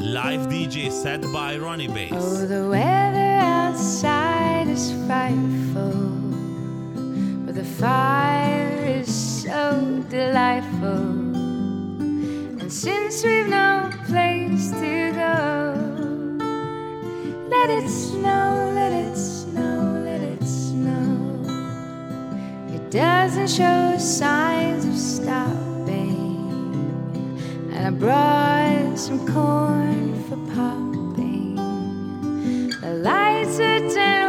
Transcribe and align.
Live 0.00 0.48
DJ 0.48 0.90
set 0.90 1.20
by 1.30 1.56
Rony 1.56 1.86
Bass. 1.92 2.12
Oh, 2.14 2.46
the 2.46 2.66
weather 2.70 3.36
outside 3.38 4.66
is 4.66 4.92
frightful, 5.06 5.92
but 7.44 7.54
the 7.54 7.64
fire 7.64 8.78
is 8.86 9.14
so 9.14 10.02
delightful. 10.08 11.36
And 12.60 12.72
since 12.72 13.22
we've 13.22 13.46
no 13.46 13.90
place 14.06 14.70
to 14.70 15.12
go, 15.12 15.74
let 17.50 17.68
it 17.68 17.86
snow, 17.90 18.72
let 18.74 18.92
it 18.92 19.14
snow, 19.14 20.00
let 20.02 20.22
it 20.22 20.42
snow. 20.42 21.44
It 22.74 22.90
doesn't 22.90 23.48
show 23.50 23.98
signs 23.98 24.86
of 24.86 24.96
stopping, 24.96 25.59
and 27.80 27.86
I 27.86 27.98
brought 27.98 28.98
some 28.98 29.26
corn 29.26 30.22
for 30.24 30.36
popping. 30.54 31.54
The 32.82 32.92
lights 33.02 33.58
are 33.58 33.80
turned 33.94 34.19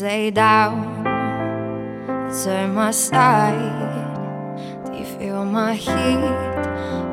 Lay 0.00 0.30
down, 0.30 1.04
turn 2.42 2.74
my 2.74 2.90
side. 2.90 4.86
Do 4.86 4.94
you 4.94 5.04
feel 5.04 5.44
my 5.44 5.74
heat 5.74 6.16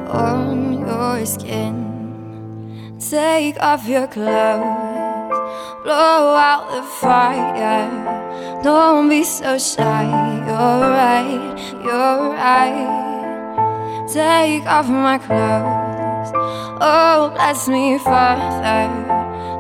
on 0.08 0.80
your 0.80 1.26
skin? 1.26 2.96
Take 2.98 3.60
off 3.60 3.86
your 3.90 4.08
clothes, 4.08 5.36
blow 5.84 6.34
out 6.50 6.72
the 6.72 6.84
fire. 7.02 8.62
Don't 8.64 9.10
be 9.10 9.24
so 9.26 9.58
shy. 9.58 10.06
You're 10.48 10.80
right, 11.02 11.58
you're 11.84 12.30
right. 12.36 14.08
Take 14.08 14.66
off 14.66 14.88
my 14.88 15.18
clothes. 15.18 16.32
Oh, 16.80 17.32
bless 17.34 17.68
me, 17.68 17.98
Father. 17.98 18.88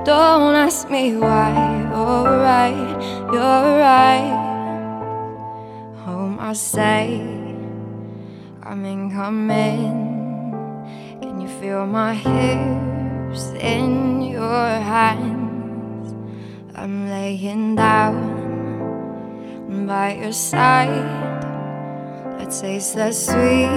Don't 0.06 0.56
ask 0.56 0.90
me 0.90 1.18
why. 1.18 1.67
Right, 2.48 2.96
you're 3.34 3.68
right. 3.84 4.32
Home, 6.06 6.40
I 6.40 6.54
say, 6.54 7.20
come 8.64 8.86
in, 8.86 9.12
come 9.12 9.52
in. 9.52 11.20
Can 11.20 11.42
you 11.42 11.50
feel 11.60 11.86
my 11.86 12.14
hips 12.14 13.52
in 13.60 14.22
your 14.22 14.66
hands? 14.80 16.16
I'm 16.74 17.10
laying 17.10 17.76
down 17.76 18.26
by 19.86 20.16
your 20.16 20.32
side. 20.32 21.04
Let's 22.40 22.62
taste 22.62 22.96
the 22.96 23.12
sweet 23.12 23.68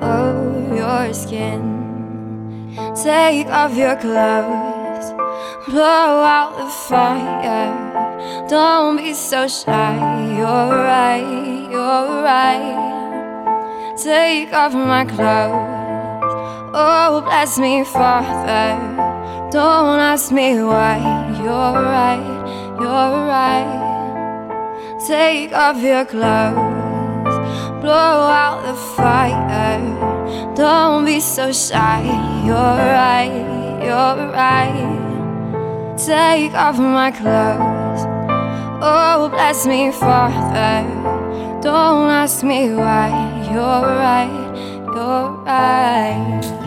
of 0.00 0.70
your 0.70 1.12
skin. 1.12 2.70
Take 2.94 3.48
off 3.48 3.74
your 3.74 3.96
clothes, 3.96 4.71
blow 5.66 6.22
out 6.24 6.56
the 6.56 6.68
fire. 6.88 8.46
Don't 8.48 8.96
be 8.96 9.14
so 9.14 9.46
shy. 9.46 10.34
You're 10.36 10.76
right, 10.84 11.68
you're 11.70 12.22
right. 12.22 13.94
Take 13.96 14.52
off 14.52 14.74
my 14.74 15.04
clothes. 15.04 15.80
Oh, 16.74 17.22
bless 17.24 17.58
me, 17.58 17.84
Father. 17.84 18.78
Don't 19.50 20.00
ask 20.00 20.32
me 20.32 20.62
why. 20.62 20.98
You're 21.38 21.82
right, 21.96 22.76
you're 22.80 23.14
right. 23.36 23.82
Take 25.06 25.52
off 25.52 25.80
your 25.82 26.04
clothes, 26.04 27.36
blow 27.80 28.26
out 28.42 28.62
the 28.64 28.74
fire. 28.96 29.80
Don't 30.54 31.04
be 31.04 31.20
so 31.20 31.52
shy. 31.52 32.02
You're 32.46 32.56
right, 32.56 33.82
you're 33.82 34.32
right. 34.32 35.11
Take 36.06 36.52
off 36.54 36.78
my 36.80 37.12
clothes. 37.12 38.06
Oh, 38.82 39.28
bless 39.28 39.66
me, 39.66 39.92
Father. 39.92 40.82
Don't 41.62 42.10
ask 42.10 42.42
me 42.42 42.74
why. 42.74 43.08
You're 43.52 43.86
right, 43.86 44.82
you're 44.96 45.30
right. 45.44 46.61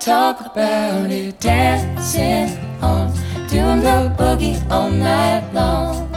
Talk 0.00 0.40
about 0.40 1.10
it. 1.10 1.38
Dancing 1.40 2.58
on, 2.80 3.12
doing 3.48 3.80
the 3.80 4.12
boogie 4.16 4.58
all 4.70 4.90
night 4.90 5.44
long. 5.52 6.08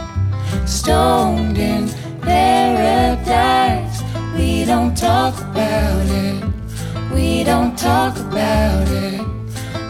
Stoned 0.66 1.58
in 1.58 1.88
paradise. 2.20 4.02
We 4.36 4.64
don't 4.64 4.96
talk 4.96 5.38
about 5.38 6.06
it. 6.06 6.42
We 7.12 7.44
don't 7.44 7.76
talk 7.78 8.16
about 8.16 8.88
it. 8.88 9.20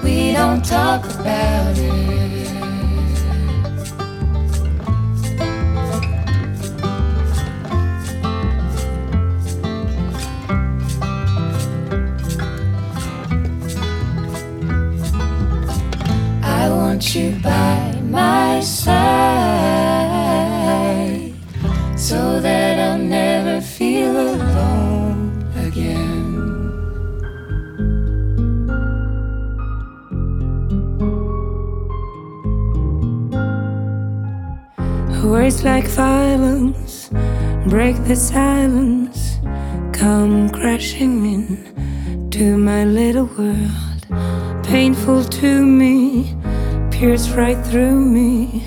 We 0.03 0.33
don't 0.33 0.65
talk 0.65 1.05
about 1.05 1.79
it. 1.79 2.44
By 17.45 18.01
my 18.03 18.61
side 18.61 19.05
so 21.97 22.41
that 22.41 22.79
I'll 22.81 22.99
never 22.99 23.61
feel 23.61 24.11
alone 24.11 25.45
again. 25.57 26.25
Words 35.23 35.63
like 35.65 35.87
violence 35.89 37.11
break 37.67 37.97
the 38.05 38.15
silence, 38.15 39.39
come 39.93 40.51
crashing 40.51 41.25
in 41.25 42.31
to 42.31 42.57
my 42.59 42.85
little 42.85 43.25
world. 43.39 44.07
Painful 44.65 45.25
to 45.25 45.65
me, 45.65 46.37
pierce 47.05 47.29
right 47.37 47.61
through 47.67 48.01
me. 48.01 48.63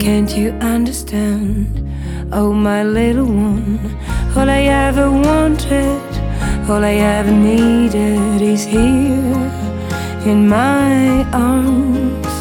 Can't 0.00 0.30
you 0.36 0.50
understand? 0.74 1.66
Oh, 2.32 2.52
my 2.52 2.82
little 2.82 3.26
one, 3.26 3.78
all 4.36 4.50
I 4.50 4.62
ever 4.86 5.08
wanted, 5.08 6.08
all 6.68 6.82
I 6.92 6.96
ever 7.18 7.30
needed 7.30 8.42
is 8.42 8.64
here 8.64 9.46
in 10.30 10.48
my 10.48 11.22
arms. 11.32 12.34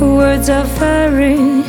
Words 0.00 0.48
are 0.48 0.68
very 0.80 1.62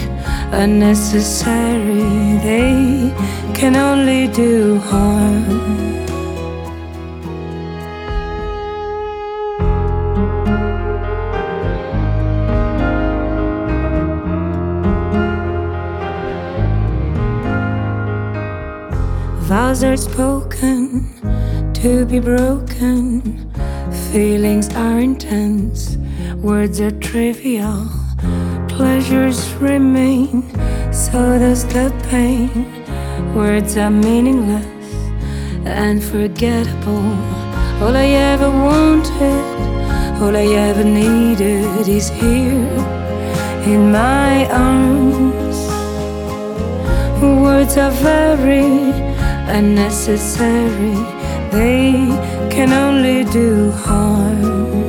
unnecessary, 0.63 2.07
they 2.47 3.13
can 3.53 3.75
only 3.75 4.29
do 4.29 4.79
harm. 4.79 5.92
Vows 19.73 19.83
are 19.83 19.97
spoken 19.97 21.73
to 21.73 22.05
be 22.05 22.19
broken. 22.19 23.21
Feelings 24.11 24.71
are 24.75 24.99
intense, 24.99 25.97
words 26.43 26.79
are 26.79 26.91
trivial. 26.91 27.89
Pleasures 28.67 29.51
remain, 29.53 30.43
so 30.93 31.39
does 31.39 31.65
the 31.73 31.91
pain. 32.11 32.51
Words 33.33 33.75
are 33.75 33.89
meaningless 33.89 34.93
and 35.65 36.03
forgettable. 36.03 37.09
All 37.81 37.95
I 37.95 38.09
ever 38.33 38.51
wanted, 38.51 40.21
all 40.21 40.35
I 40.37 40.45
ever 40.69 40.83
needed 40.83 41.87
is 41.87 42.09
here 42.09 42.77
in 43.65 43.91
my 43.91 44.47
arms. 44.51 45.57
Words 47.23 47.75
are 47.77 47.89
very 47.89 49.02
unnecessary, 49.47 50.95
they 51.51 52.07
can 52.49 52.71
only 52.71 53.23
do 53.31 53.71
harm. 53.71 54.82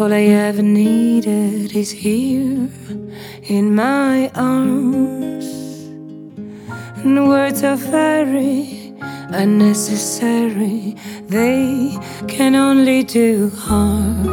All 0.00 0.14
I 0.14 0.22
ever 0.48 0.62
needed 0.62 1.76
is 1.76 1.90
here 1.90 2.70
in 3.42 3.74
my 3.74 4.30
arms. 4.34 5.44
And 7.04 7.28
words 7.28 7.62
are 7.62 7.76
very 7.76 8.94
unnecessary, 9.28 10.96
they 11.28 11.98
can 12.28 12.54
only 12.54 13.02
do 13.02 13.50
harm. 13.50 14.26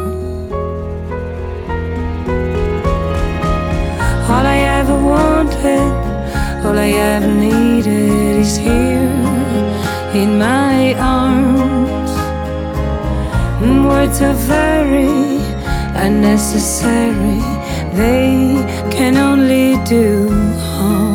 All 4.32 4.46
I 4.56 4.60
ever 4.80 4.98
wanted, 5.14 5.92
all 6.64 6.78
I 6.78 6.92
ever 7.12 7.28
needed 7.28 8.40
is 8.40 8.56
here 8.56 9.12
in 10.14 10.38
my 10.38 10.94
arms. 10.94 12.12
And 13.60 13.86
words 13.86 14.22
are 14.22 14.32
very 14.32 15.37
unnecessary, 15.96 17.40
they 17.94 18.64
can 18.90 19.16
only 19.16 19.76
do 19.84 20.28
harm. 20.58 21.07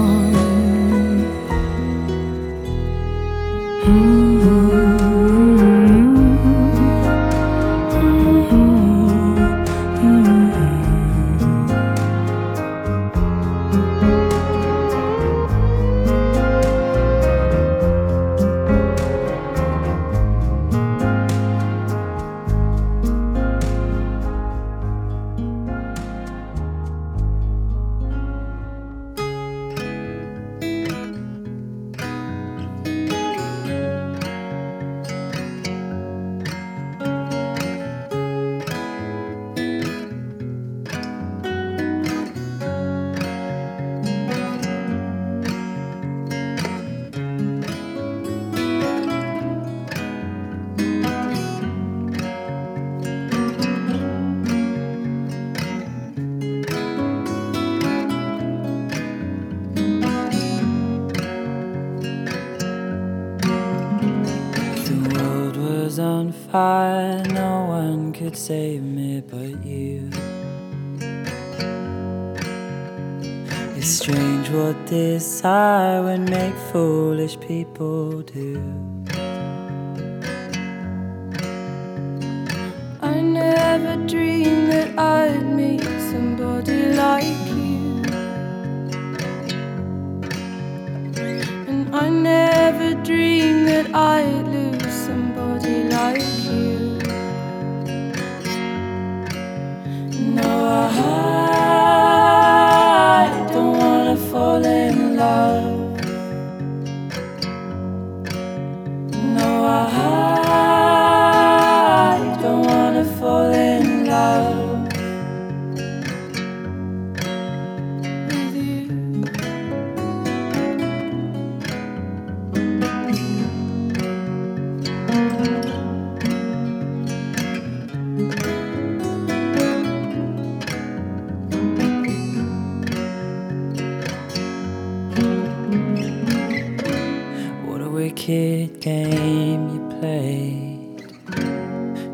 Wicked 138.26 138.80
game 138.80 139.70
you 139.70 140.00
played 140.00 140.98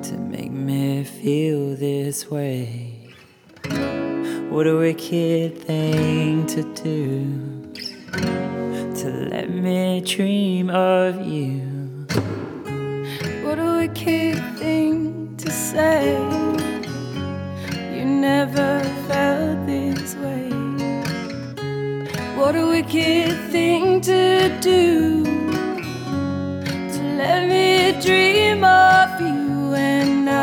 to 0.03 0.17
make 0.17 0.51
me 0.51 1.03
feel 1.03 1.75
this 1.75 2.31
way. 2.31 3.13
What 4.49 4.65
a 4.65 4.75
wicked 4.75 5.59
thing 5.59 6.47
to 6.47 6.63
do 6.73 7.71
to 8.11 9.27
let 9.29 9.51
me 9.51 10.01
dream 10.01 10.71
of 10.71 11.27
you. 11.27 12.07
What 13.43 13.59
a 13.59 13.77
wicked 13.77 14.41
thing 14.57 15.37
to 15.37 15.51
say. 15.51 16.17
You 17.95 18.05
never 18.05 18.81
felt 19.07 19.67
this 19.67 20.15
way. 20.15 20.49
What 22.35 22.55
a 22.55 22.65
wicked 22.65 23.51
thing 23.51 24.01
to 24.01 24.59
do 24.59 25.38
let 27.19 27.41
me 27.49 27.91
dream 28.01 28.63
of 28.63 29.19
you. 29.19 29.73
And 29.75 30.29
I 30.29 30.39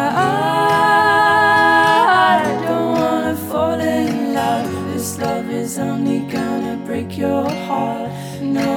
don't 2.66 2.92
wanna 3.00 3.36
fall 3.48 3.80
in 3.80 4.34
love. 4.34 4.70
This 4.92 5.18
love 5.18 5.48
is 5.48 5.78
only 5.78 6.20
gonna 6.36 6.76
break 6.84 7.16
your 7.16 7.48
heart. 7.66 8.10
No, 8.42 8.68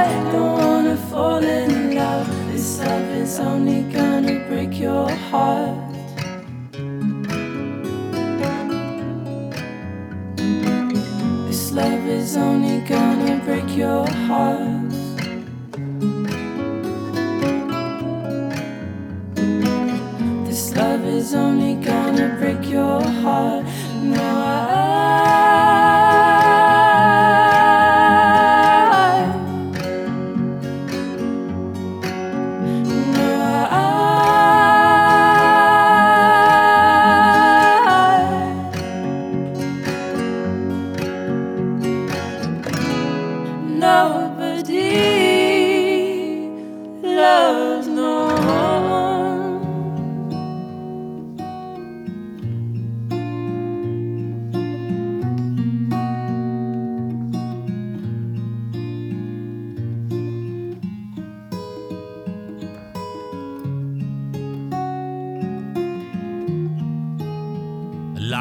I 0.00 0.04
don't 0.32 0.54
wanna 0.62 0.96
fall 1.10 1.44
in 1.60 1.96
love. 1.96 2.28
This 2.52 2.78
love 2.78 3.08
is 3.22 3.40
only 3.40 3.82
gonna 3.98 4.36
break 4.48 4.72
your 4.78 5.10
heart. 5.30 5.76
This 11.48 11.62
love 11.72 12.06
is 12.06 12.36
only 12.36 12.78
gonna 12.94 13.34
break 13.44 13.68
your 13.76 14.06
heart. 14.28 14.81
Only 21.34 21.74
gonna 21.74 22.36
break 22.38 22.68
your 22.68 23.00
heart. 23.22 23.64
No, 24.02 24.22
I. 24.22 24.71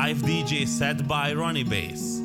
Live 0.03 0.17
DJ 0.24 0.67
set 0.67 1.08
by 1.08 1.31
Rony 1.31 1.63
Bass. 1.63 2.20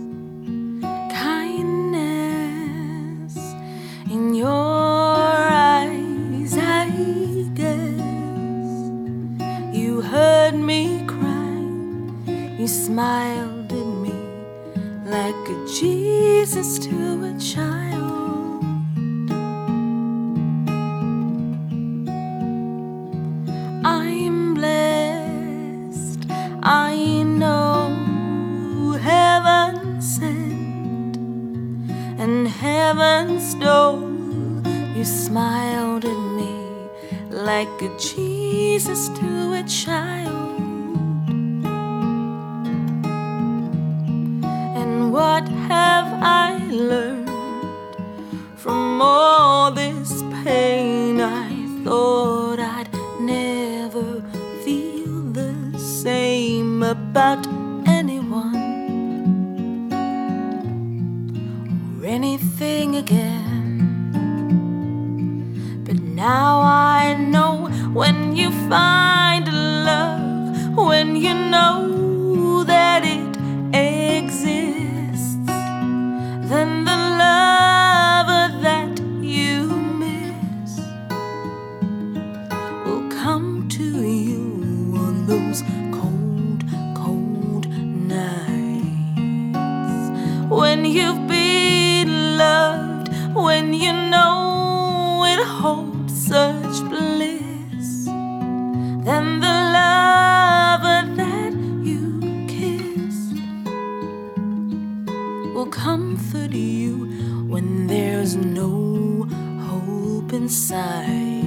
will 105.67 105.73
comfort 105.73 106.53
you 106.53 107.07
when 107.49 107.87
there's 107.87 108.37
no 108.37 109.27
hope 109.69 110.33
inside. 110.33 111.43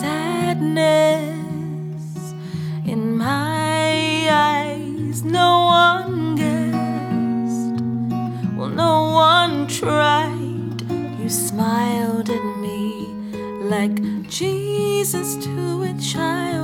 Sadness 0.00 1.24
in 2.84 3.16
my 3.16 4.28
eyes, 4.30 5.22
no 5.24 5.64
one 5.66 6.36
guessed. 6.36 7.82
Well, 8.56 8.68
no 8.68 9.12
one 9.12 9.66
tried. 9.66 10.82
You 11.20 11.28
smiled 11.28 12.30
at 12.30 12.44
me 12.58 13.06
like 13.64 14.28
Jesus 14.28 15.36
to 15.44 15.82
a 15.82 15.94
child. 16.00 16.61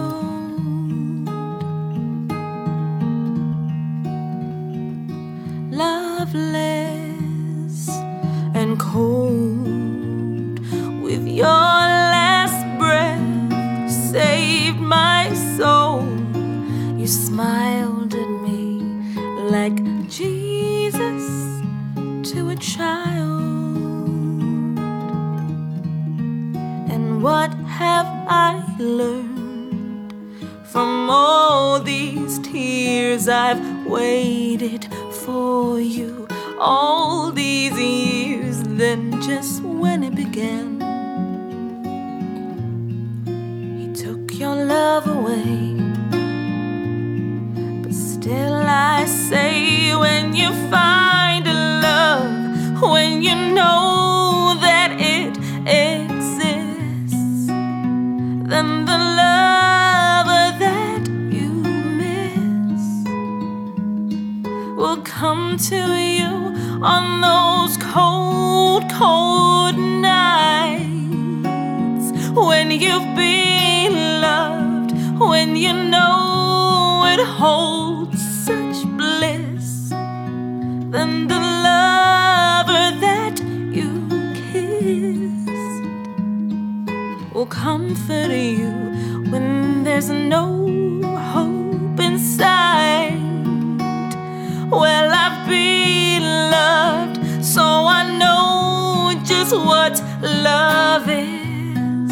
will 87.38 87.46
comfort 87.46 88.33
you 88.33 88.72
when 89.31 89.85
there's 89.85 90.11
no 90.11 90.44
hope 91.33 92.01
in 92.01 92.18
sight. 92.18 93.16
Well, 94.68 95.09
I've 95.14 95.46
been 95.48 96.24
loved, 96.51 97.44
so 97.44 97.62
I 97.62 98.03
know 98.18 99.22
just 99.24 99.53
what 99.55 100.03
love 100.20 101.09
is. 101.09 102.11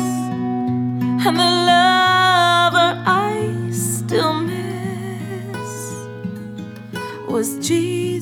And 1.27 1.37
the 1.45 1.53
lover 1.73 2.91
I 3.05 3.69
still 3.73 4.33
miss 4.33 5.73
was 7.29 7.59
Jesus. 7.67 8.16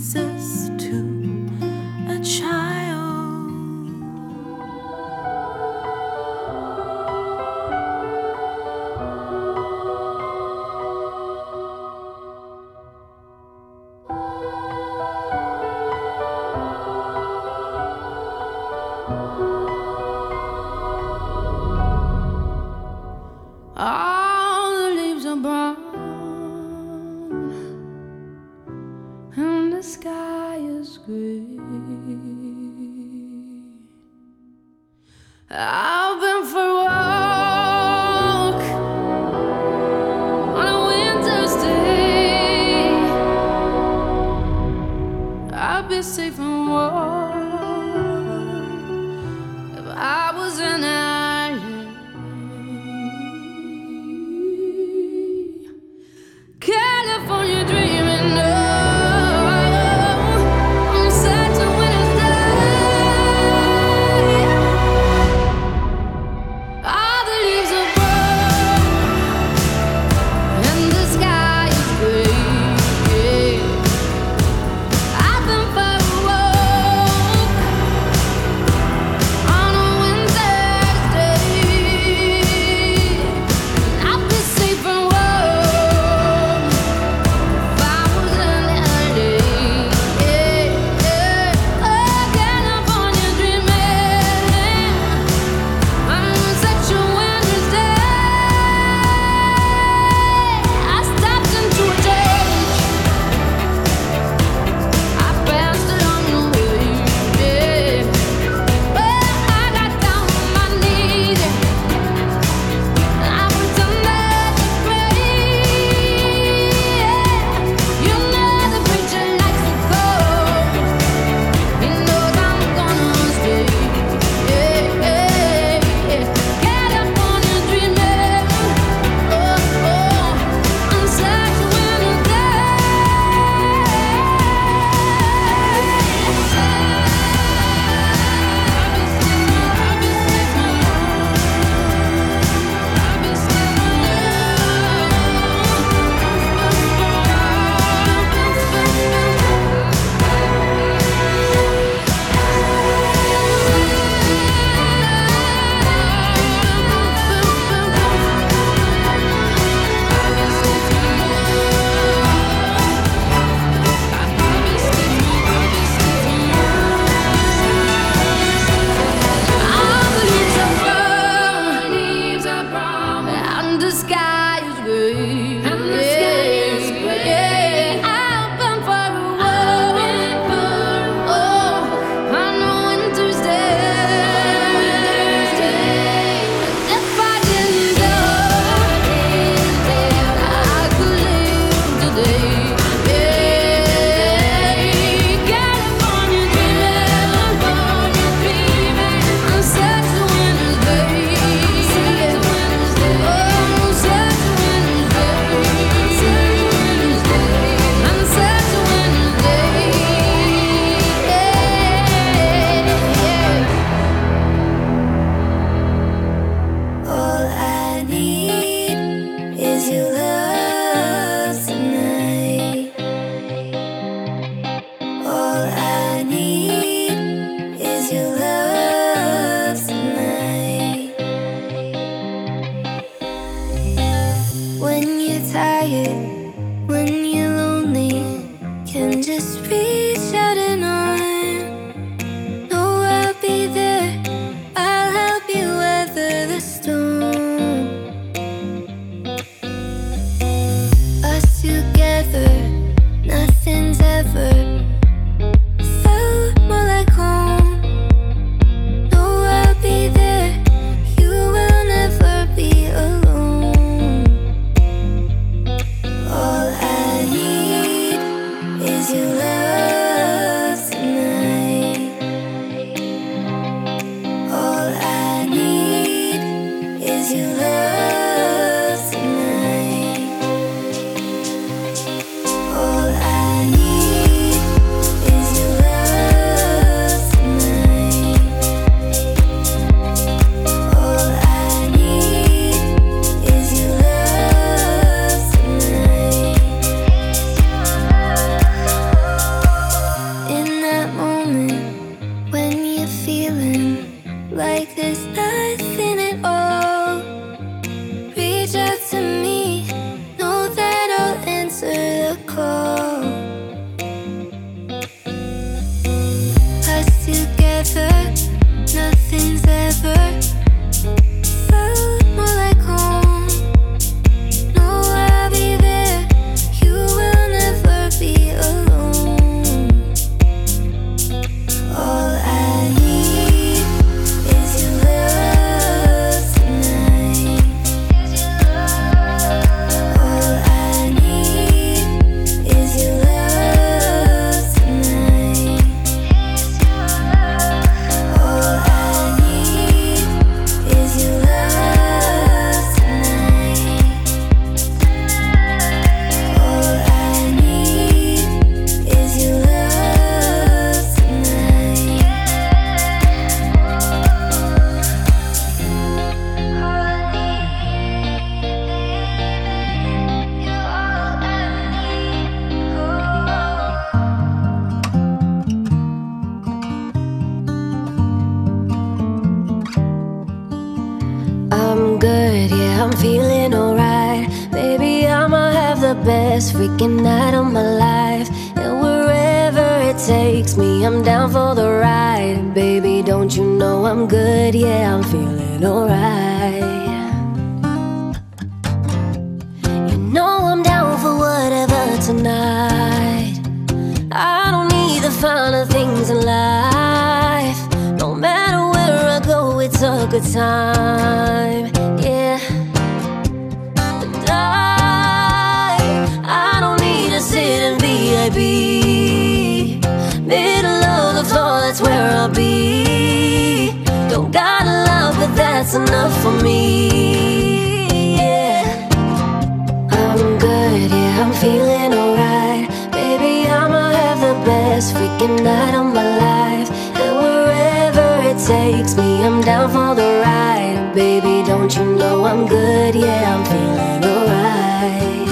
I'm 430.10 430.58
good, 430.58 431.10
yeah, 431.10 431.42
I'm 431.42 431.52
feeling 431.62 432.12
alright. 432.14 432.88
Baby, 433.12 433.68
I'ma 433.68 434.10
have 434.10 434.40
the 434.40 434.54
best 434.64 435.14
freaking 435.14 435.62
night 435.62 435.94
of 435.94 436.06
my 436.14 436.28
life. 436.46 436.90
And 437.22 437.36
wherever 437.42 438.28
it 438.50 438.58
takes 438.66 439.16
me, 439.16 439.44
I'm 439.44 439.60
down 439.62 439.90
for 439.90 440.14
the 440.14 440.40
ride. 440.44 441.12
Baby, 441.14 441.62
don't 441.66 441.94
you 441.96 442.04
know 442.16 442.44
I'm 442.44 442.66
good, 442.66 443.14
yeah, 443.14 443.54
I'm 443.54 443.64
feeling 443.72 444.24
alright. 444.34 445.48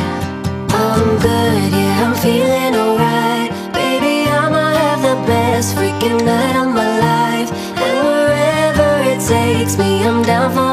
I'm 0.87 1.09
good, 1.29 1.73
yeah, 1.73 2.05
I'm 2.05 2.15
feeling 2.25 2.75
alright. 2.75 3.51
Baby, 3.73 4.29
I'ma 4.29 4.65
have 4.83 5.03
the 5.03 5.17
best 5.27 5.77
freaking 5.77 6.19
night 6.25 6.57
of 6.63 6.69
my 6.75 6.91
life. 7.09 7.51
And 7.85 7.97
wherever 8.09 8.91
it 9.13 9.21
takes 9.35 9.77
me, 9.79 10.05
I'm 10.05 10.23
down 10.23 10.51
for 10.53 10.72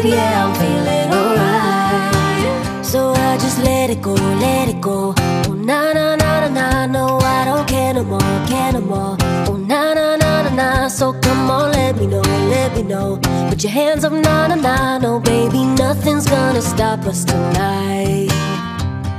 Good, 0.00 0.12
yeah, 0.12 0.46
I'm 0.46 0.54
feeling 0.54 1.12
alright. 1.12 2.86
So 2.86 3.12
I 3.12 3.36
just 3.36 3.58
let 3.58 3.90
it 3.90 4.00
go, 4.00 4.14
let 4.14 4.66
it 4.66 4.80
go. 4.80 5.12
Oh, 5.46 5.52
na 5.52 5.92
na 5.92 6.16
na 6.16 6.40
na 6.40 6.48
na, 6.48 6.86
no, 6.86 7.18
I 7.18 7.44
don't 7.44 7.68
care 7.68 7.92
no 7.92 8.04
more, 8.04 8.20
care 8.48 8.72
no 8.72 8.80
more. 8.80 9.16
Oh, 9.46 9.58
na 9.58 9.92
na 9.92 10.16
na 10.16 10.42
na 10.44 10.54
na, 10.54 10.88
so 10.88 11.12
come 11.12 11.50
on, 11.50 11.72
let 11.72 11.96
me 11.96 12.06
know, 12.06 12.22
let 12.48 12.74
me 12.74 12.82
know. 12.82 13.18
Put 13.50 13.62
your 13.62 13.72
hands 13.72 14.02
up, 14.02 14.12
na 14.12 14.46
na 14.46 14.54
na, 14.54 14.98
no, 14.98 15.20
baby, 15.20 15.66
nothing's 15.66 16.26
gonna 16.26 16.62
stop 16.62 17.00
us 17.00 17.22
tonight. 17.22 18.30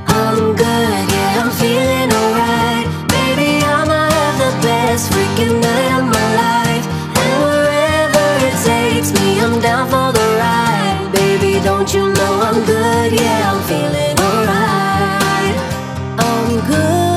I'm 0.08 0.56
good, 0.56 1.04
yeah, 1.14 1.42
I'm 1.44 1.52
feeling 1.62 2.10
alright. 2.22 2.88
Baby, 3.08 3.64
I'ma 3.64 4.10
have 4.18 4.38
the 4.46 4.52
best 4.66 5.12
freaking 5.12 5.62
night 5.62 5.92
of 6.00 6.06
my 6.18 6.28
life. 6.42 6.86
And 7.22 7.34
wherever 7.46 8.26
it 8.48 8.56
takes 8.66 9.14
me, 9.14 9.40
I'm 9.42 9.60
down 9.62 9.86
for 9.88 10.12
the 10.18 10.26
ride. 10.40 10.71
Don't 11.64 11.94
you 11.94 12.12
know 12.14 12.42
I'm 12.42 12.66
good, 12.66 13.14
yeah, 13.14 13.52
I'm 13.52 13.62
feeling 13.70 14.18
alright. 14.20 15.58
I'm 16.18 16.68
good, 16.68 17.11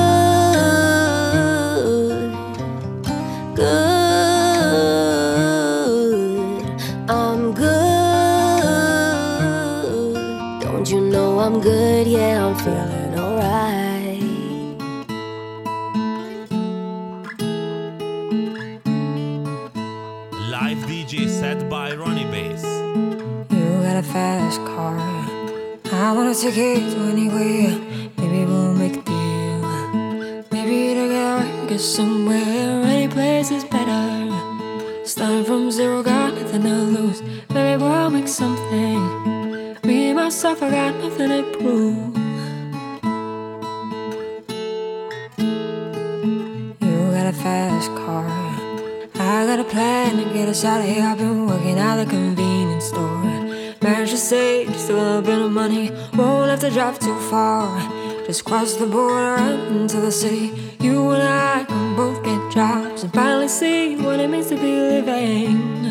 I 26.05 26.11
wanna 26.11 26.35
take 26.35 26.55
it 26.55 26.95
anywhere. 27.09 27.79
Maybe 28.17 28.45
we'll 28.45 28.75
make 28.75 28.97
a 28.97 29.01
deal. 29.01 29.61
Maybe 30.51 30.93
together 30.93 31.67
get 31.67 31.79
somewhere. 31.79 32.83
Any 32.85 33.07
place 33.07 33.49
is 33.49 33.63
better. 33.63 34.29
Starting 35.03 35.45
from 35.45 35.71
zero, 35.71 36.03
got 36.03 36.35
nothing 36.35 36.61
to 36.61 36.75
lose. 36.97 37.23
Maybe 37.49 37.81
we'll 37.81 38.11
make 38.11 38.27
something. 38.27 38.99
Me 39.83 40.09
and 40.09 40.17
myself, 40.17 40.61
I 40.61 40.69
got 40.69 40.93
nothing 41.03 41.29
to 41.29 41.41
prove. 41.57 42.17
You 46.85 46.97
got 47.17 47.25
a 47.33 47.35
fast 47.43 47.89
car. 48.01 48.27
I 49.15 49.47
got 49.47 49.59
a 49.59 49.63
plan 49.63 50.17
to 50.17 50.33
get 50.35 50.49
us 50.49 50.63
out 50.63 50.81
of 50.81 50.85
here. 50.85 51.01
I've 51.01 51.17
been 51.17 51.47
working 51.47 51.79
at 51.79 51.95
the 51.95 52.05
convenience 52.07 52.85
store. 52.85 53.44
Managed 53.85 54.13
to 54.13 54.17
save 54.17 54.67
just 54.69 54.89
a 54.89 54.93
little 54.93 55.21
bit 55.21 55.37
of 55.37 55.51
money. 55.51 55.91
Won't 56.15 56.49
have 56.49 56.59
to 56.61 56.71
drive 56.71 56.97
too 56.97 57.15
far. 57.29 57.69
Just 58.25 58.43
cross 58.43 58.73
the 58.77 58.87
border 58.87 59.37
into 59.69 59.97
the 59.97 60.11
city. 60.11 60.51
You 60.79 61.11
and 61.11 61.21
I 61.21 61.65
can 61.65 61.95
both 61.95 62.23
get 62.23 62.51
jobs 62.51 63.03
and 63.03 63.13
finally 63.13 63.47
see 63.47 63.95
what 63.97 64.19
it 64.19 64.27
means 64.27 64.47
to 64.47 64.55
be 64.55 64.73
living. 64.93 65.85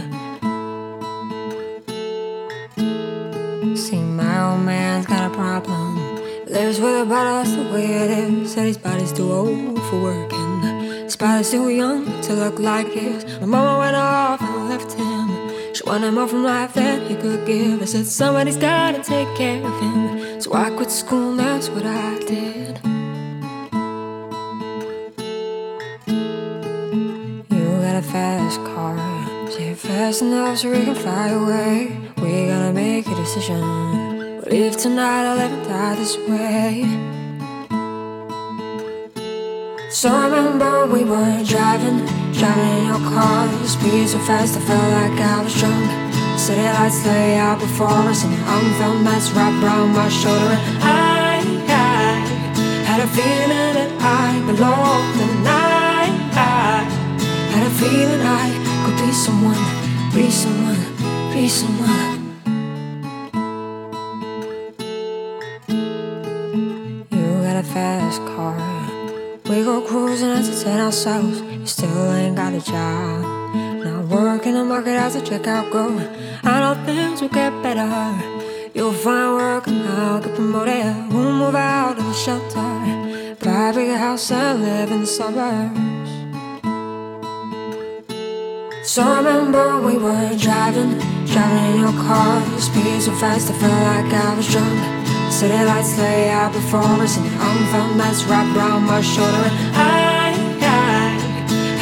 See, 3.76 4.02
my 4.02 4.50
old 4.50 4.62
man's 4.62 5.06
got 5.06 5.30
a 5.30 5.32
problem. 5.32 6.16
Lives 6.46 6.80
with 6.80 7.00
a 7.00 7.06
bottle, 7.06 7.44
that's 7.44 7.54
the 7.54 7.62
way 7.72 7.84
it 7.84 8.10
is. 8.10 8.54
Said 8.54 8.66
his 8.66 8.78
body's 8.78 9.12
too 9.12 9.30
old 9.30 9.80
for 9.88 10.02
working. 10.02 10.62
His 11.04 11.14
body's 11.14 11.48
too 11.52 11.70
young 11.70 12.20
to 12.22 12.32
look 12.34 12.58
like 12.58 12.88
his. 12.88 13.24
My 13.38 13.46
mama 13.46 13.78
went 13.78 13.94
off 13.94 14.13
wanted 15.94 16.10
more 16.10 16.26
from 16.26 16.42
life 16.42 16.74
than 16.74 17.06
he 17.06 17.14
could 17.14 17.46
give. 17.46 17.80
I 17.80 17.84
said, 17.84 18.04
somebody's 18.04 18.56
gotta 18.56 19.00
take 19.00 19.28
care 19.36 19.64
of 19.64 19.80
him. 19.80 20.40
So 20.40 20.52
I 20.52 20.70
quit 20.70 20.90
school, 20.90 21.30
and 21.30 21.38
that's 21.38 21.68
what 21.68 21.86
I 21.86 22.18
did. 22.18 22.80
You 27.54 27.64
got 27.86 27.96
a 28.02 28.06
fast 28.14 28.58
car. 28.70 28.96
Say 29.52 29.68
it 29.68 29.78
fast 29.78 30.22
enough 30.22 30.58
so 30.58 30.72
we 30.72 30.82
can 30.84 30.96
fly 30.96 31.28
away. 31.28 31.96
We 32.16 32.48
gotta 32.48 32.72
make 32.72 33.06
a 33.06 33.14
decision. 33.14 33.60
We'll 33.60 34.50
leave 34.50 34.76
tonight 34.76 35.26
I 35.30 35.34
let 35.36 35.52
it 35.52 35.64
die 35.68 35.94
this 35.94 36.16
way. 36.26 36.70
So 39.90 40.08
I 40.08 40.24
remember 40.26 40.86
we 40.86 41.04
were 41.04 41.44
driving, 41.44 42.00
driving 42.34 42.78
in 42.78 42.86
your 42.86 43.02
car. 43.10 43.46
The 43.48 43.68
speed 43.68 44.08
so 44.08 44.18
fast, 44.18 44.56
I 44.56 44.60
felt 44.60 44.88
like 44.98 45.20
I 45.20 45.42
was 45.42 45.54
drunk. 45.58 45.86
City 46.38 46.62
lights 46.62 47.06
lay 47.06 47.38
out 47.38 47.58
before 47.60 47.88
us, 48.10 48.24
and 48.24 48.32
your 48.34 48.44
arm 48.44 48.74
felt 48.74 49.00
nice 49.02 49.30
wrapped 49.32 49.62
around 49.62 49.92
my 49.94 50.08
shoulder. 50.08 50.58
And 50.68 50.78
I, 50.82 51.40
I 51.68 52.18
had 52.88 53.00
a 53.00 53.08
feeling 53.08 53.72
that 53.78 53.90
I 54.00 54.40
belonged, 54.50 55.18
and 55.26 55.48
I, 55.48 56.10
I 56.34 56.84
had 57.54 57.66
a 57.66 57.74
feeling 57.80 58.20
I 58.20 58.50
could 58.84 58.98
be 59.06 59.12
someone, 59.12 59.62
be 60.12 60.30
someone, 60.30 60.82
be 61.32 61.48
someone. 61.48 62.12
You 67.10 67.26
got 67.46 67.56
a 67.56 67.66
fast 67.74 68.20
car. 68.34 68.58
We 69.48 69.62
go 69.62 69.80
cruising, 69.82 70.30
entertain 70.30 70.80
ourselves. 70.80 71.53
Still 71.66 72.12
ain't 72.12 72.36
got 72.36 72.52
a 72.52 72.60
job. 72.60 73.54
Not 73.82 74.04
working 74.08 74.52
the 74.52 74.64
market 74.64 74.96
as 74.96 75.16
a 75.16 75.20
checkout 75.22 75.72
girl. 75.72 75.98
I 76.42 76.60
know 76.60 76.84
things 76.84 77.22
will 77.22 77.30
get 77.30 77.52
better. 77.62 77.88
You'll 78.74 78.92
find 78.92 79.34
work 79.34 79.66
and 79.66 79.82
I'll 79.88 80.20
get 80.20 80.34
promoted. 80.34 80.84
We'll 81.10 81.32
move 81.32 81.54
out 81.54 81.96
of 81.96 82.04
the 82.04 82.12
shelter. 82.12 82.60
Buy 83.42 83.70
a 83.70 83.72
bigger 83.74 83.96
house 83.96 84.30
and 84.30 84.62
live 84.62 84.90
in 84.92 85.00
the 85.00 85.06
suburbs. 85.06 85.78
So 88.86 89.02
I 89.02 89.16
remember 89.18 89.80
we 89.80 89.96
were 89.96 90.36
driving, 90.36 90.98
driving 91.24 91.64
in 91.72 91.80
your 91.80 91.96
car. 92.04 92.40
The 92.40 92.60
speed 92.60 93.00
so 93.00 93.12
fast, 93.12 93.50
I 93.50 93.54
felt 93.54 93.72
like 93.72 94.12
I 94.12 94.36
was 94.36 94.46
drunk. 94.52 95.32
City 95.32 95.64
lights 95.64 95.96
lay 95.98 96.30
out 96.30 96.52
before 96.52 96.82
us, 97.02 97.16
and 97.16 97.26
arm 97.40 97.66
felt 97.72 97.96
nice 97.96 98.22
wrapped 98.24 98.54
around 98.54 98.84
my 98.84 99.00
shoulder. 99.00 99.48
And 99.72 99.90
I 99.90 100.13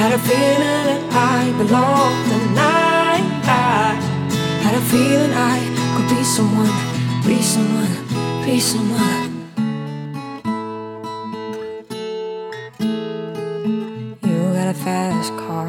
had 0.02 0.14
a 0.14 0.18
feeling 0.18 0.84
that 0.88 1.02
I 1.12 1.52
belonged, 1.56 2.32
and 2.36 2.58
I, 2.58 3.22
I 3.46 3.94
had 4.64 4.74
a 4.74 4.84
feeling 4.90 5.32
I 5.32 5.58
could 5.94 6.08
be 6.16 6.24
someone, 6.24 6.74
be 7.24 7.40
someone, 7.40 7.94
be 8.44 8.58
someone. 8.58 9.30
You 14.26 14.38
got 14.58 14.68
a 14.74 14.78
fast 14.86 15.30
car. 15.44 15.68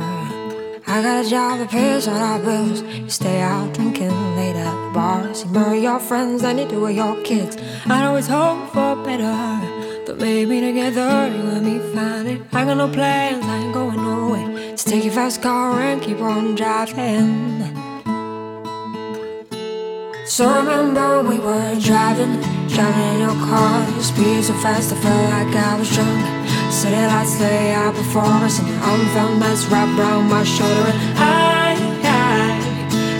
I 0.87 1.03
got 1.03 1.25
a 1.25 1.29
job 1.29 1.59
that 1.59 1.69
pays 1.69 2.07
all 2.07 2.17
our 2.17 2.39
bills. 2.39 2.81
You 2.81 3.09
stay 3.09 3.39
out 3.39 3.71
drinking 3.75 4.35
late 4.35 4.55
at 4.55 4.73
the 4.87 4.93
bars. 4.95 5.43
You 5.43 5.51
marry 5.51 5.81
your 5.81 5.99
friends 5.99 6.41
than 6.41 6.57
you 6.57 6.67
do 6.67 6.81
with 6.81 6.95
your 6.95 7.21
kids. 7.21 7.55
I 7.85 8.01
know 8.01 8.15
it's 8.15 8.29
home 8.29 8.67
for 8.69 8.95
better, 9.03 9.82
maybe 10.23 10.62
together 10.62 11.27
you 11.36 11.43
and 11.51 11.65
me 11.65 11.79
find 11.93 12.27
it. 12.29 12.39
I 12.53 12.63
got 12.63 12.77
no 12.77 12.88
plans, 12.88 13.43
I 13.45 13.57
ain't 13.57 13.73
going 13.73 13.97
nowhere. 13.97 14.71
Just 14.71 14.88
take 14.88 15.03
your 15.03 15.12
fast 15.12 15.41
car 15.41 15.81
and 15.81 16.01
keep 16.01 16.19
on 16.21 16.55
driving. 16.55 17.59
So 20.25 20.43
remember 20.47 21.23
we 21.29 21.38
were 21.39 21.75
driving, 21.89 22.39
driving 22.73 23.07
in 23.13 23.19
your 23.27 23.38
car. 23.49 23.75
You 23.95 24.01
speed 24.01 24.43
so 24.45 24.53
fast, 24.63 24.93
I 24.93 24.95
felt 25.03 25.25
like 25.36 25.53
I 25.69 25.77
was 25.77 25.89
drunk. 25.93 26.23
City 26.71 27.03
lights 27.12 27.41
lay 27.41 27.73
out 27.73 27.93
before 27.93 28.39
us, 28.47 28.59
and 28.59 28.67
your 28.69 28.79
arm 28.79 29.05
felt 29.15 29.33
nice 29.43 29.65
wrapped 29.65 29.99
around 29.99 30.29
my 30.29 30.43
shoulder. 30.45 30.88
And 30.88 31.19
I, 31.19 31.75
I 32.01 32.45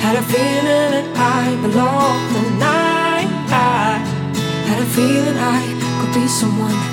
had 0.04 0.16
a 0.24 0.26
feeling 0.32 0.90
that 0.96 1.08
I 1.20 1.44
belonged, 1.66 2.34
and 2.42 2.64
I, 2.64 3.28
I 3.52 4.00
had 4.70 4.80
a 4.82 4.90
feeling 4.96 5.38
I 5.38 5.60
could 6.00 6.14
be 6.16 6.28
someone, 6.28 6.93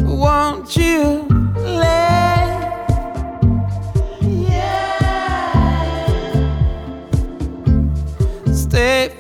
Won't 0.04 0.76
you? 0.76 1.28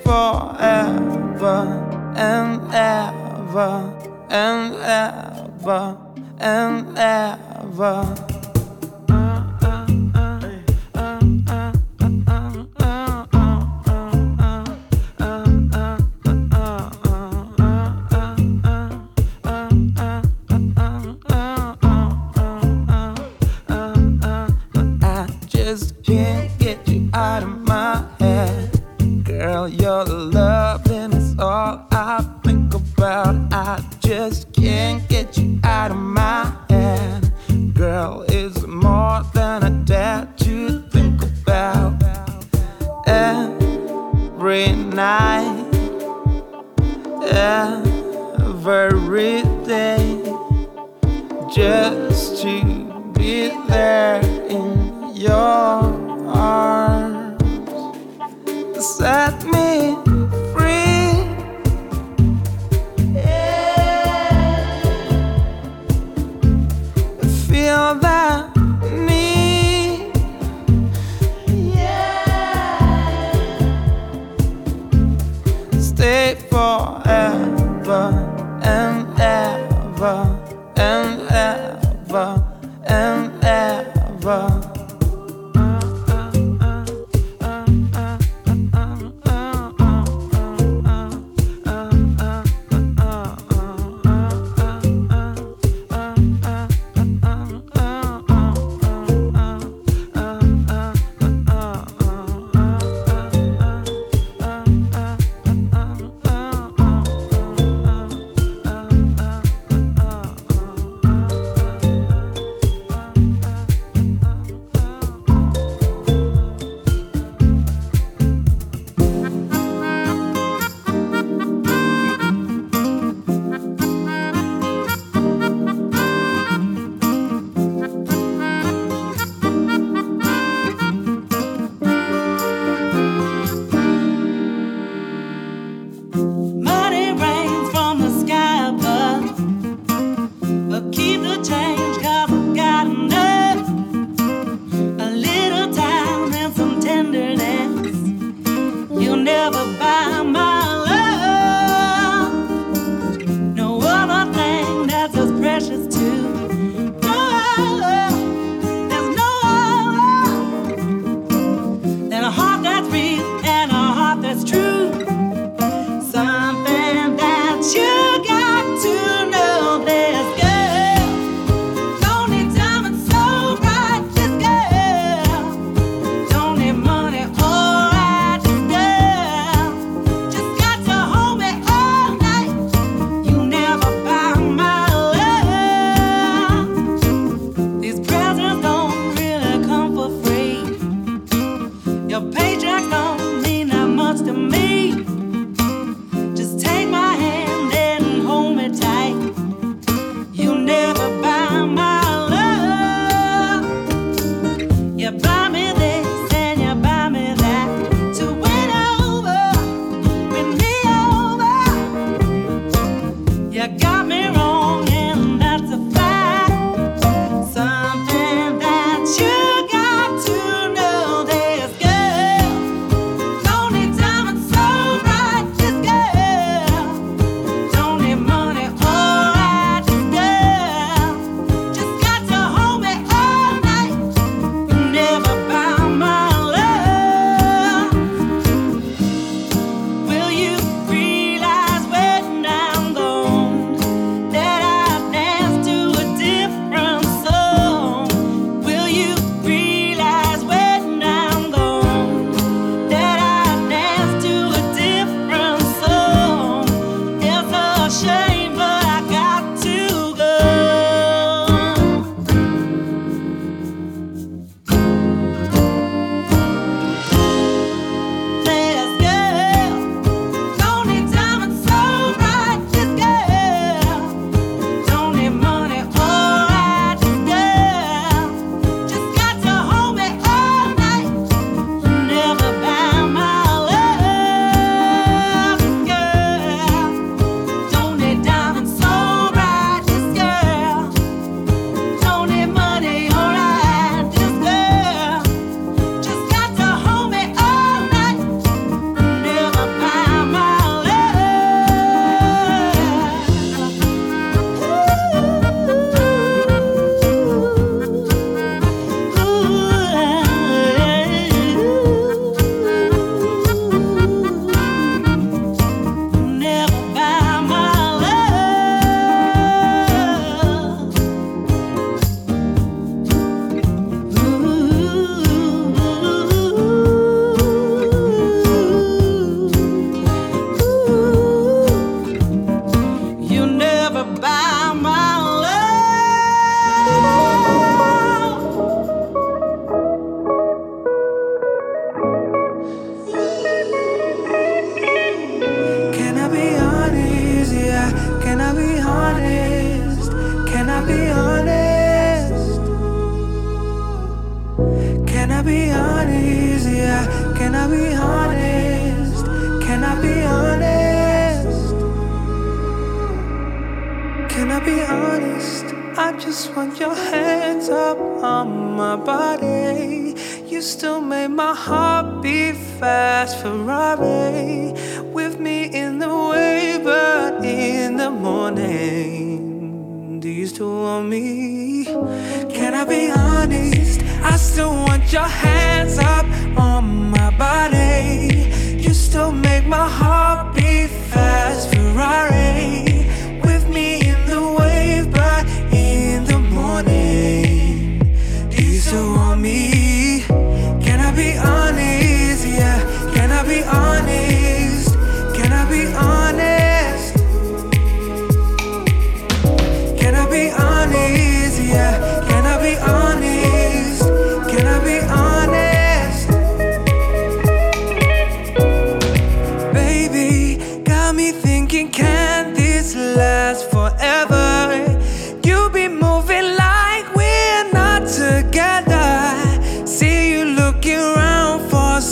forever 0.07 1.67
and 2.15 2.61
ever 2.73 3.71
and 4.29 4.73
ever 4.75 6.06
and 6.47 6.97
ever. 6.97 8.26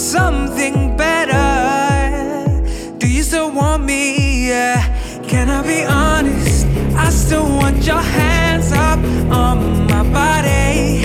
Something 0.06 0.96
better. 0.96 1.34
Do 3.00 3.08
you 3.08 3.24
still 3.24 3.52
want 3.52 3.84
me? 3.84 4.48
Yeah. 4.50 4.80
Can 5.28 5.50
I 5.50 5.64
be 5.64 5.84
honest? 5.84 6.68
I 6.96 7.10
still 7.10 7.44
want 7.44 7.84
your 7.86 8.02
hands 8.02 8.72
up 8.72 9.00
on 9.32 9.88
my 9.88 10.04
body. 10.14 11.05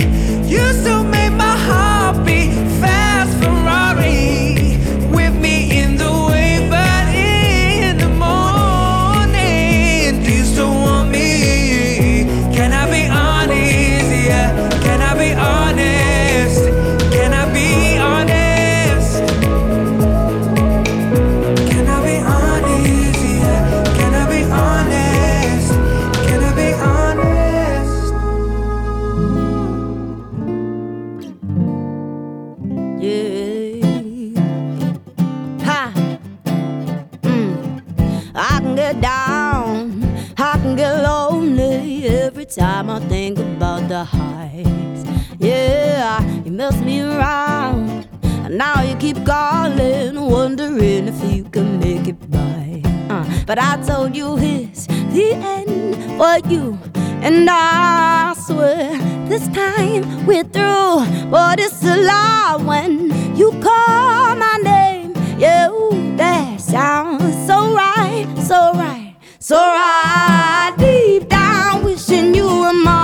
Now 49.25 49.67
you 49.71 49.77
keep 49.77 50.15
calling, 50.15 50.21
wondering 50.21 51.07
if 51.07 51.33
you 51.33 51.43
can 51.45 51.79
make 51.79 52.07
it 52.07 52.31
by. 52.31 52.81
Uh, 53.09 53.43
but 53.45 53.59
I 53.59 53.81
told 53.85 54.15
you 54.15 54.37
it's 54.37 54.87
the 54.87 55.33
end 55.33 55.95
for 56.17 56.49
you. 56.49 56.77
And 57.23 57.47
I 57.49 58.33
swear 58.45 58.97
this 59.27 59.47
time 59.49 60.25
we're 60.25 60.43
through. 60.43 61.29
But 61.29 61.59
it's 61.59 61.83
a 61.83 61.97
lie 61.97 62.57
when 62.59 63.35
you 63.35 63.51
call 63.61 64.35
my 64.35 64.59
name. 64.63 65.13
Yeah, 65.39 65.69
ooh, 65.69 66.15
that 66.17 66.61
sounds 66.61 67.47
so 67.47 67.73
right, 67.73 68.27
so 68.37 68.73
right, 68.73 69.15
so 69.39 69.57
right. 69.57 70.73
Deep 70.77 71.29
down, 71.29 71.83
wishing 71.83 72.33
you 72.33 72.45
were 72.45 72.73
mine. 72.73 73.00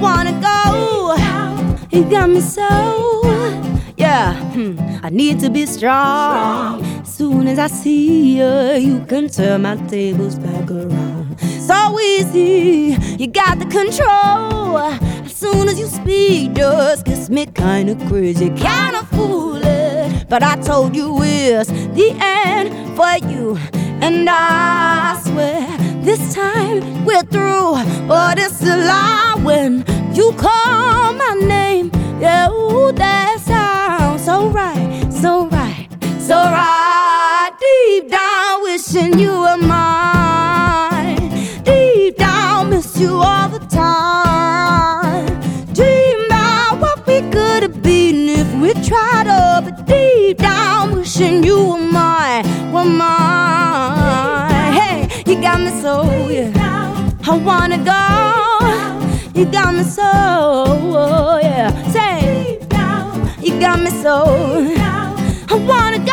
Wanna 0.00 0.32
go. 0.40 1.16
You 1.90 2.04
got 2.04 2.28
me 2.30 2.40
so. 2.40 3.22
Yeah, 3.96 4.34
hmm, 4.52 4.78
I 5.02 5.08
need 5.10 5.40
to 5.40 5.50
be 5.50 5.66
strong. 5.66 7.04
Soon 7.04 7.46
as 7.48 7.58
I 7.58 7.68
see 7.68 8.38
you, 8.38 8.74
you 8.74 9.04
can 9.06 9.28
turn 9.28 9.62
my 9.62 9.76
tables 9.86 10.38
back 10.38 10.70
around. 10.70 11.40
So 11.40 11.98
easy, 11.98 12.96
you 13.18 13.26
got 13.26 13.58
the 13.58 13.66
control. 13.66 14.78
As 14.78 15.34
soon 15.34 15.68
as 15.68 15.78
you 15.78 15.86
speak, 15.86 16.54
just 16.54 17.04
gets 17.06 17.30
me 17.30 17.46
kinda 17.46 17.94
crazy, 18.08 18.50
kinda 18.50 19.02
foolish. 19.12 20.24
But 20.28 20.42
I 20.42 20.56
told 20.56 20.94
you 20.94 21.16
it's 21.22 21.70
the 21.70 22.14
end 22.20 22.96
for 22.96 23.16
you, 23.28 23.58
and 24.02 24.28
I 24.28 25.18
swear 25.24 25.75
this 26.06 26.32
time 26.32 27.04
we're 27.04 27.22
through. 27.24 27.74
But 28.06 28.38
it's 28.38 28.62
a 28.62 28.76
lie 28.76 29.34
when 29.42 29.84
you 30.14 30.32
call 30.34 31.12
my 31.12 31.34
name. 31.42 31.90
Yeah, 32.20 32.48
ooh, 32.48 32.92
that 32.92 33.40
sounds 33.40 34.24
so 34.24 34.48
right, 34.48 35.10
so 35.10 35.48
right, 35.48 35.88
so 36.20 36.36
right. 36.36 37.50
Deep 37.60 38.10
down, 38.10 38.62
wishing 38.62 39.18
you 39.18 39.32
were 39.40 39.58
mine. 39.58 41.18
Deep 41.64 42.16
down, 42.16 42.70
miss 42.70 42.98
you 42.98 43.12
all 43.16 43.48
the 43.48 43.58
time. 43.66 45.26
Dream 45.74 46.24
about 46.26 46.80
what 46.80 47.06
we 47.06 47.20
could 47.32 47.62
have 47.64 47.82
been 47.82 48.28
if 48.28 48.48
we 48.62 48.72
tried 48.84 49.26
up. 49.26 49.64
But 49.64 49.86
deep 49.86 50.38
down, 50.38 50.96
wishing 50.96 51.42
you 51.42 51.58
were 51.70 51.78
mine, 51.78 52.44
were 52.72 52.84
mine. 52.84 53.35
Got 55.56 55.64
me 55.64 55.80
so, 55.80 56.28
yeah. 56.28 57.12
I 57.26 57.38
wanna 57.38 57.78
go. 57.78 59.40
You 59.40 59.46
got 59.46 59.74
me 59.74 59.84
so, 59.84 60.02
oh, 60.04 61.40
yeah. 61.42 61.70
Say, 61.92 62.58
you 63.40 63.58
got 63.58 63.80
me 63.80 63.88
so. 63.88 64.24
I 65.48 65.54
wanna 65.70 66.00
go. 66.04 66.12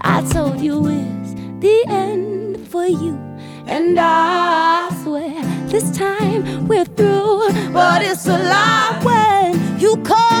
I 0.00 0.22
told 0.30 0.60
you 0.60 0.86
it's 0.86 1.34
the 1.58 1.84
end 1.88 2.68
for 2.68 2.86
you, 2.86 3.18
and 3.66 3.98
I 3.98 4.90
swear 5.02 5.42
this 5.66 5.90
time 5.98 6.68
we're 6.68 6.84
through. 6.84 7.72
But 7.72 8.02
it's 8.02 8.24
a 8.28 8.38
lie 8.38 9.00
when 9.02 9.80
you 9.80 9.96
call 10.04 10.37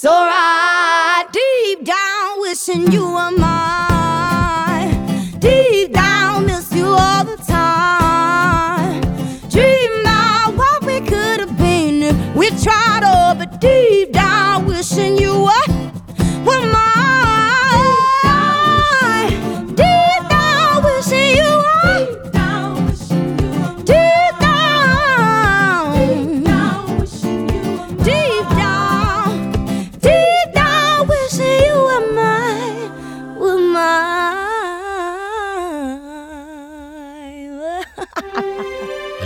so 0.00 0.10
right. 0.10 1.26
Deep 1.32 1.84
down, 1.84 2.40
wishing 2.40 2.92
you 2.92 3.04
were 3.04 3.32
mine. 3.32 4.92
Deep 5.40 5.92
down, 5.92 6.46
miss 6.46 6.72
you 6.72 6.86
all 6.86 7.24
the 7.24 7.36
time. 7.38 9.00
Dream 9.50 10.00
about 10.02 10.54
what 10.54 10.84
we 10.84 11.00
could 11.00 11.40
have 11.40 11.58
been 11.58 11.98
we 12.36 12.48
tried 12.62 13.02
all, 13.02 13.34
but 13.34 13.60
deep 13.60 14.12
down, 14.12 14.17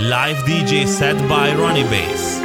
live 0.02 0.38
DJ 0.38 0.84
set 0.84 1.16
by 1.28 1.50
Rony 1.50 1.88
Bass. 1.88 2.41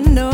I 0.00 0.02
know. 0.02 0.29